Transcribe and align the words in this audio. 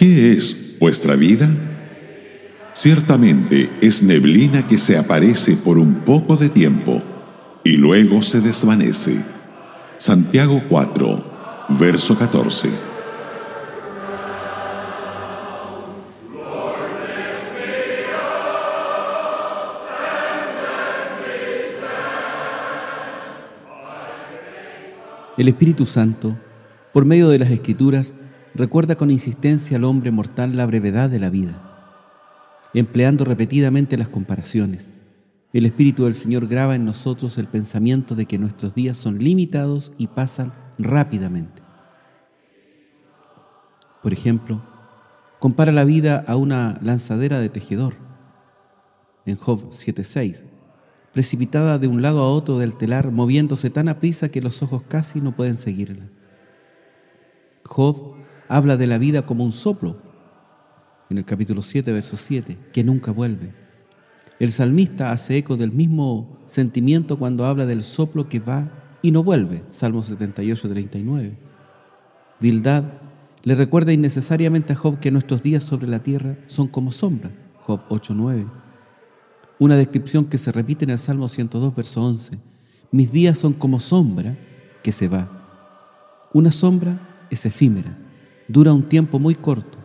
¿Qué 0.00 0.32
es 0.32 0.78
vuestra 0.80 1.14
vida? 1.14 1.46
Ciertamente 2.72 3.70
es 3.82 4.02
neblina 4.02 4.66
que 4.66 4.78
se 4.78 4.96
aparece 4.96 5.58
por 5.58 5.76
un 5.76 5.96
poco 6.06 6.38
de 6.38 6.48
tiempo 6.48 7.02
y 7.64 7.76
luego 7.76 8.22
se 8.22 8.40
desvanece. 8.40 9.22
Santiago 9.98 10.62
4, 10.70 11.68
verso 11.78 12.16
14. 12.16 12.70
El 25.36 25.48
Espíritu 25.48 25.84
Santo, 25.84 26.38
por 26.94 27.04
medio 27.04 27.28
de 27.28 27.38
las 27.38 27.50
Escrituras, 27.50 28.14
recuerda 28.54 28.96
con 28.96 29.10
insistencia 29.10 29.76
al 29.76 29.84
hombre 29.84 30.10
mortal 30.10 30.56
la 30.56 30.66
brevedad 30.66 31.10
de 31.10 31.20
la 31.20 31.30
vida, 31.30 31.60
empleando 32.74 33.24
repetidamente 33.24 33.96
las 33.96 34.08
comparaciones. 34.08 34.90
El 35.52 35.66
Espíritu 35.66 36.04
del 36.04 36.14
Señor 36.14 36.46
graba 36.46 36.76
en 36.76 36.84
nosotros 36.84 37.36
el 37.38 37.48
pensamiento 37.48 38.14
de 38.14 38.26
que 38.26 38.38
nuestros 38.38 38.74
días 38.74 38.96
son 38.96 39.18
limitados 39.18 39.92
y 39.98 40.06
pasan 40.06 40.52
rápidamente. 40.78 41.62
Por 44.02 44.12
ejemplo, 44.12 44.62
compara 45.40 45.72
la 45.72 45.84
vida 45.84 46.24
a 46.26 46.36
una 46.36 46.78
lanzadera 46.82 47.40
de 47.40 47.48
tejedor. 47.48 47.94
En 49.26 49.36
Job 49.36 49.70
7.6, 49.70 50.44
precipitada 51.12 51.78
de 51.78 51.88
un 51.88 52.00
lado 52.00 52.22
a 52.22 52.32
otro 52.32 52.58
del 52.58 52.76
telar, 52.76 53.10
moviéndose 53.10 53.70
tan 53.70 53.88
a 53.88 53.98
prisa 53.98 54.30
que 54.30 54.40
los 54.40 54.62
ojos 54.62 54.82
casi 54.88 55.20
no 55.20 55.34
pueden 55.34 55.56
seguirla. 55.56 56.06
Job 57.64 58.19
habla 58.50 58.76
de 58.76 58.88
la 58.88 58.98
vida 58.98 59.22
como 59.22 59.44
un 59.44 59.52
soplo, 59.52 59.96
en 61.08 61.18
el 61.18 61.24
capítulo 61.24 61.62
7, 61.62 61.92
verso 61.92 62.16
7, 62.16 62.58
que 62.72 62.82
nunca 62.82 63.12
vuelve. 63.12 63.54
El 64.40 64.50
salmista 64.50 65.12
hace 65.12 65.36
eco 65.36 65.56
del 65.56 65.70
mismo 65.70 66.36
sentimiento 66.46 67.16
cuando 67.16 67.46
habla 67.46 67.64
del 67.64 67.84
soplo 67.84 68.28
que 68.28 68.40
va 68.40 68.68
y 69.02 69.12
no 69.12 69.22
vuelve, 69.22 69.62
Salmo 69.70 70.02
78, 70.02 70.68
39. 70.68 71.38
Bildad 72.40 72.84
le 73.44 73.54
recuerda 73.54 73.92
innecesariamente 73.92 74.72
a 74.72 74.76
Job 74.76 74.98
que 74.98 75.12
nuestros 75.12 75.44
días 75.44 75.62
sobre 75.62 75.86
la 75.86 76.02
tierra 76.02 76.36
son 76.48 76.66
como 76.66 76.90
sombra, 76.90 77.30
Job 77.60 77.82
8, 77.88 78.14
9. 78.16 78.46
Una 79.60 79.76
descripción 79.76 80.24
que 80.24 80.38
se 80.38 80.50
repite 80.50 80.84
en 80.84 80.90
el 80.90 80.98
Salmo 80.98 81.28
102, 81.28 81.76
verso 81.76 82.02
11. 82.02 82.36
Mis 82.90 83.12
días 83.12 83.38
son 83.38 83.52
como 83.52 83.78
sombra 83.78 84.36
que 84.82 84.90
se 84.90 85.06
va. 85.06 85.28
Una 86.32 86.50
sombra 86.50 87.26
es 87.30 87.46
efímera 87.46 87.99
dura 88.50 88.72
un 88.72 88.82
tiempo 88.82 89.20
muy 89.20 89.36
corto. 89.36 89.78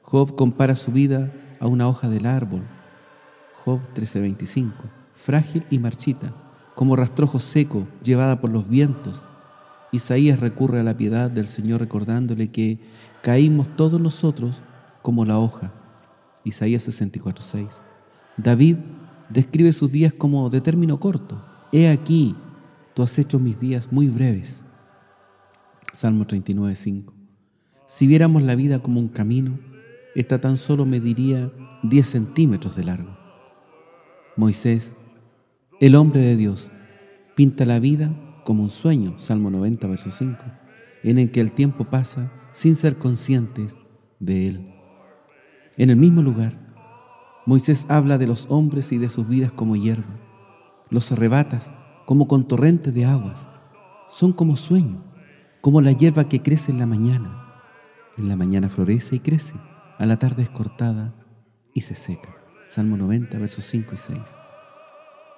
Job 0.00 0.34
compara 0.34 0.76
su 0.76 0.92
vida 0.92 1.30
a 1.60 1.66
una 1.66 1.88
hoja 1.88 2.08
del 2.08 2.24
árbol. 2.24 2.62
Job 3.62 3.80
13:25, 3.94 4.72
frágil 5.14 5.66
y 5.68 5.78
marchita, 5.78 6.32
como 6.74 6.96
rastrojo 6.96 7.38
seco 7.38 7.86
llevada 8.02 8.40
por 8.40 8.50
los 8.50 8.66
vientos. 8.66 9.22
Isaías 9.92 10.40
recurre 10.40 10.80
a 10.80 10.84
la 10.84 10.96
piedad 10.96 11.30
del 11.30 11.46
Señor 11.46 11.80
recordándole 11.80 12.50
que 12.50 12.78
caímos 13.20 13.76
todos 13.76 14.00
nosotros 14.00 14.62
como 15.02 15.26
la 15.26 15.38
hoja. 15.38 15.72
Isaías 16.44 16.88
64:6. 16.88 17.82
David 18.38 18.78
describe 19.28 19.72
sus 19.72 19.92
días 19.92 20.14
como 20.14 20.48
de 20.48 20.62
término 20.62 20.98
corto. 20.98 21.44
He 21.72 21.90
aquí, 21.90 22.34
tú 22.94 23.02
has 23.02 23.18
hecho 23.18 23.38
mis 23.38 23.60
días 23.60 23.92
muy 23.92 24.08
breves. 24.08 24.64
Salmo 25.92 26.26
39:5. 26.26 27.17
Si 27.88 28.06
viéramos 28.06 28.42
la 28.42 28.54
vida 28.54 28.80
como 28.80 29.00
un 29.00 29.08
camino, 29.08 29.58
esta 30.14 30.42
tan 30.42 30.58
solo 30.58 30.84
mediría 30.84 31.50
10 31.84 32.06
centímetros 32.06 32.76
de 32.76 32.84
largo. 32.84 33.16
Moisés, 34.36 34.94
el 35.80 35.94
hombre 35.94 36.20
de 36.20 36.36
Dios, 36.36 36.70
pinta 37.34 37.64
la 37.64 37.80
vida 37.80 38.14
como 38.44 38.62
un 38.62 38.68
sueño, 38.68 39.18
Salmo 39.18 39.50
90, 39.50 39.86
verso 39.86 40.10
5, 40.10 40.36
en 41.02 41.18
el 41.18 41.30
que 41.30 41.40
el 41.40 41.54
tiempo 41.54 41.84
pasa 41.84 42.30
sin 42.52 42.74
ser 42.76 42.98
conscientes 42.98 43.78
de 44.20 44.48
él. 44.48 44.74
En 45.78 45.88
el 45.88 45.96
mismo 45.96 46.20
lugar, 46.20 46.58
Moisés 47.46 47.86
habla 47.88 48.18
de 48.18 48.26
los 48.26 48.48
hombres 48.50 48.92
y 48.92 48.98
de 48.98 49.08
sus 49.08 49.26
vidas 49.26 49.50
como 49.50 49.76
hierba. 49.76 50.20
Los 50.90 51.10
arrebatas 51.10 51.72
como 52.04 52.28
con 52.28 52.46
torrentes 52.46 52.92
de 52.92 53.06
aguas. 53.06 53.48
Son 54.10 54.34
como 54.34 54.56
sueño, 54.56 55.02
como 55.62 55.80
la 55.80 55.92
hierba 55.92 56.28
que 56.28 56.42
crece 56.42 56.70
en 56.70 56.80
la 56.80 56.86
mañana 56.86 57.46
en 58.18 58.28
la 58.28 58.36
mañana 58.36 58.68
florece 58.68 59.16
y 59.16 59.20
crece, 59.20 59.54
a 59.98 60.06
la 60.06 60.18
tarde 60.18 60.42
es 60.42 60.50
cortada 60.50 61.14
y 61.74 61.82
se 61.82 61.94
seca. 61.94 62.34
Salmo 62.66 62.96
90, 62.96 63.38
versos 63.38 63.64
5 63.64 63.94
y 63.94 63.96
6. 63.96 64.20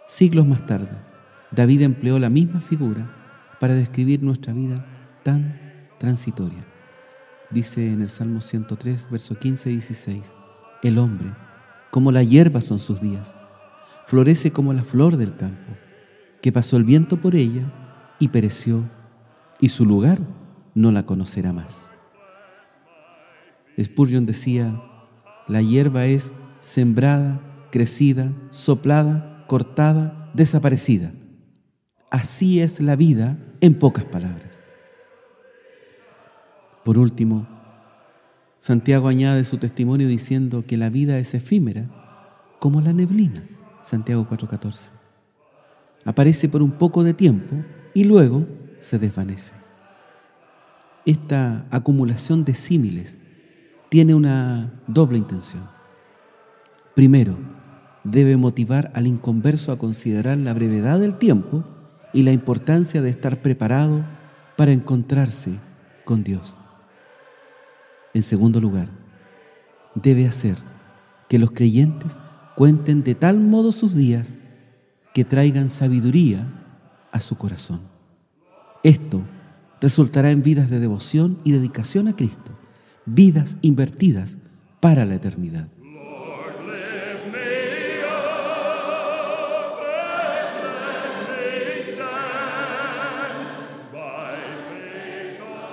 Siglos 0.06 0.46
más 0.46 0.66
tarde, 0.66 0.96
David 1.52 1.82
empleó 1.82 2.18
la 2.18 2.30
misma 2.30 2.60
figura 2.60 3.10
para 3.60 3.74
describir 3.74 4.22
nuestra 4.22 4.52
vida 4.52 4.84
tan 5.22 5.60
transitoria. 5.98 6.64
Dice 7.50 7.92
en 7.92 8.02
el 8.02 8.08
Salmo 8.08 8.40
103, 8.40 9.08
versos 9.10 9.38
15 9.38 9.70
y 9.70 9.72
16, 9.74 10.32
el 10.82 10.98
hombre, 10.98 11.32
como 11.90 12.12
la 12.12 12.22
hierba 12.22 12.60
son 12.60 12.78
sus 12.78 13.00
días, 13.00 13.34
florece 14.06 14.50
como 14.50 14.72
la 14.72 14.82
flor 14.82 15.16
del 15.16 15.36
campo, 15.36 15.72
que 16.40 16.52
pasó 16.52 16.76
el 16.76 16.84
viento 16.84 17.20
por 17.20 17.34
ella 17.34 17.72
y 18.18 18.28
pereció, 18.28 18.88
y 19.60 19.68
su 19.68 19.84
lugar 19.84 20.20
no 20.74 20.90
la 20.90 21.04
conocerá 21.04 21.52
más. 21.52 21.92
Spurgeon 23.82 24.26
decía, 24.26 24.82
la 25.48 25.62
hierba 25.62 26.06
es 26.06 26.32
sembrada, 26.60 27.40
crecida, 27.70 28.32
soplada, 28.50 29.44
cortada, 29.46 30.30
desaparecida. 30.34 31.12
Así 32.10 32.60
es 32.60 32.80
la 32.80 32.96
vida 32.96 33.38
en 33.60 33.78
pocas 33.78 34.04
palabras. 34.04 34.58
Por 36.84 36.98
último, 36.98 37.46
Santiago 38.58 39.08
añade 39.08 39.44
su 39.44 39.58
testimonio 39.58 40.08
diciendo 40.08 40.64
que 40.66 40.76
la 40.76 40.90
vida 40.90 41.18
es 41.18 41.34
efímera 41.34 41.88
como 42.58 42.80
la 42.80 42.92
neblina, 42.92 43.44
Santiago 43.82 44.26
4:14. 44.28 44.90
Aparece 46.04 46.48
por 46.48 46.62
un 46.62 46.72
poco 46.72 47.04
de 47.04 47.14
tiempo 47.14 47.56
y 47.94 48.04
luego 48.04 48.46
se 48.80 48.98
desvanece. 48.98 49.52
Esta 51.06 51.66
acumulación 51.70 52.44
de 52.44 52.54
símiles 52.54 53.19
tiene 53.90 54.14
una 54.14 54.72
doble 54.86 55.18
intención. 55.18 55.68
Primero, 56.94 57.36
debe 58.04 58.36
motivar 58.36 58.90
al 58.94 59.08
inconverso 59.08 59.72
a 59.72 59.78
considerar 59.78 60.38
la 60.38 60.54
brevedad 60.54 61.00
del 61.00 61.18
tiempo 61.18 61.64
y 62.12 62.22
la 62.22 62.30
importancia 62.30 63.02
de 63.02 63.10
estar 63.10 63.42
preparado 63.42 64.04
para 64.56 64.72
encontrarse 64.72 65.58
con 66.04 66.22
Dios. 66.22 66.54
En 68.14 68.22
segundo 68.22 68.60
lugar, 68.60 68.88
debe 69.96 70.26
hacer 70.26 70.56
que 71.28 71.40
los 71.40 71.50
creyentes 71.50 72.16
cuenten 72.54 73.02
de 73.02 73.16
tal 73.16 73.40
modo 73.40 73.72
sus 73.72 73.94
días 73.94 74.34
que 75.12 75.24
traigan 75.24 75.68
sabiduría 75.68 76.46
a 77.10 77.20
su 77.20 77.36
corazón. 77.36 77.80
Esto 78.84 79.22
resultará 79.80 80.30
en 80.30 80.44
vidas 80.44 80.70
de 80.70 80.78
devoción 80.78 81.38
y 81.42 81.50
dedicación 81.50 82.06
a 82.06 82.14
Cristo 82.14 82.59
vidas 83.14 83.56
invertidas 83.62 84.38
para 84.80 85.04
la 85.04 85.16
eternidad. 85.16 85.68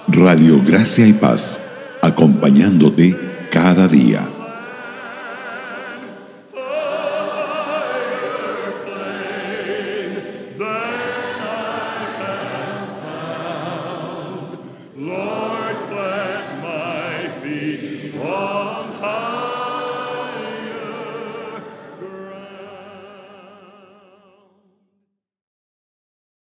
Radio 0.07 0.63
Gracia 0.65 1.05
y 1.05 1.13
Paz, 1.13 1.61
acompañándote 2.01 3.15
cada 3.51 3.87
día. 3.87 4.36
be. 17.47 18.56